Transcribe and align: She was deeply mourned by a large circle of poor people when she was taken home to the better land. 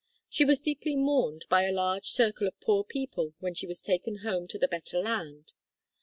She 0.27 0.43
was 0.45 0.61
deeply 0.61 0.95
mourned 0.95 1.45
by 1.47 1.61
a 1.61 1.71
large 1.71 2.07
circle 2.09 2.47
of 2.47 2.59
poor 2.59 2.83
people 2.83 3.35
when 3.39 3.53
she 3.53 3.67
was 3.67 3.83
taken 3.83 4.23
home 4.25 4.47
to 4.47 4.57
the 4.57 4.67
better 4.67 4.99
land. 4.99 5.53